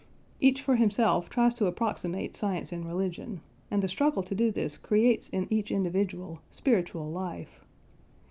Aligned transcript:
Each 0.39 0.63
for 0.63 0.77
himself 0.77 1.29
tries 1.29 1.53
to 1.53 1.67
approximate 1.67 2.35
science 2.35 2.71
and 2.71 2.87
religion, 2.87 3.39
and 3.69 3.83
the 3.83 3.87
struggle 3.87 4.23
to 4.23 4.33
do 4.33 4.49
this 4.51 4.75
creates 4.75 5.29
in 5.29 5.45
each 5.53 5.69
individual 5.71 6.39
spiritual 6.49 7.11
life. 7.11 7.63